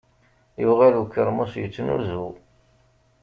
[0.63, 2.25] Yuɣal ukermus yettnuzu.